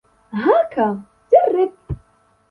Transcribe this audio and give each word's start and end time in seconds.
هاك، 0.33 0.79
جرب. 1.33 1.71